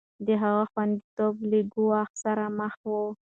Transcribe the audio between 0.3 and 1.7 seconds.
هغه خونديتوب له